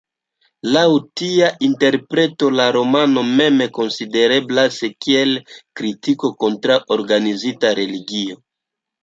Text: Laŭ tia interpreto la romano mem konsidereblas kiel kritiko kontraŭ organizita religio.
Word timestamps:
Laŭ 0.75 0.83
tia 1.19 1.49
interpreto 1.67 2.49
la 2.59 2.65
romano 2.77 3.25
mem 3.41 3.61
konsidereblas 3.75 4.81
kiel 5.07 5.37
kritiko 5.83 6.33
kontraŭ 6.47 6.81
organizita 6.99 7.77
religio. 7.83 8.41